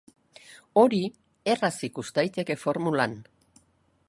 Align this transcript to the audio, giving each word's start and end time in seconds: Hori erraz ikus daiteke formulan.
Hori 0.83 1.01
erraz 1.55 1.73
ikus 1.91 2.07
daiteke 2.19 2.59
formulan. 2.67 3.19